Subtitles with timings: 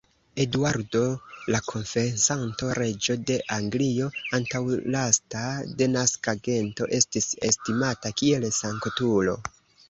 [0.43, 0.99] Eduardo
[1.55, 4.07] la Konfesanto, reĝo de Anglio,
[4.39, 5.43] antaŭlasta
[5.83, 9.39] de saksa gento, estis estimata kiel sanktulo.